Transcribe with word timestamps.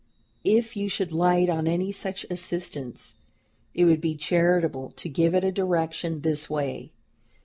If 0.43 0.75
you 0.75 0.89
should 0.89 1.11
light 1.11 1.47
on 1.47 1.67
any 1.67 1.91
such 1.91 2.25
assistance, 2.31 3.17
it 3.75 3.85
would 3.85 4.01
be 4.01 4.15
charitable 4.15 4.89
to 4.95 5.07
give 5.09 5.35
it 5.35 5.43
a 5.43 5.51
direction 5.51 6.21
this 6.21 6.49
way. 6.49 6.91